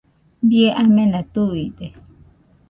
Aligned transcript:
Bie 0.47 0.67
amena 0.81 1.21
tuide 1.33 1.87